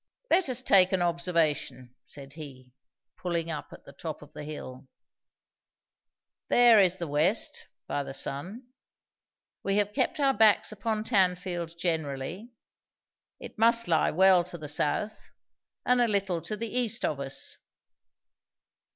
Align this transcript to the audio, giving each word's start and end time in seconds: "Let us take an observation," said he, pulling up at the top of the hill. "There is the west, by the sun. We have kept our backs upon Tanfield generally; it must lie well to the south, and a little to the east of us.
"Let 0.31 0.49
us 0.49 0.63
take 0.63 0.93
an 0.93 1.03
observation," 1.03 1.93
said 2.07 2.33
he, 2.33 2.71
pulling 3.17 3.51
up 3.51 3.67
at 3.71 3.85
the 3.85 3.93
top 3.93 4.23
of 4.23 4.33
the 4.33 4.43
hill. 4.43 4.87
"There 6.49 6.79
is 6.79 6.97
the 6.97 7.05
west, 7.07 7.67
by 7.85 8.01
the 8.01 8.13
sun. 8.15 8.65
We 9.61 9.77
have 9.77 9.93
kept 9.93 10.19
our 10.19 10.33
backs 10.33 10.71
upon 10.71 11.03
Tanfield 11.03 11.77
generally; 11.77 12.49
it 13.39 13.59
must 13.59 13.87
lie 13.87 14.09
well 14.09 14.43
to 14.45 14.57
the 14.57 14.67
south, 14.67 15.19
and 15.85 16.01
a 16.01 16.07
little 16.07 16.41
to 16.41 16.57
the 16.57 16.75
east 16.75 17.05
of 17.05 17.19
us. 17.19 17.57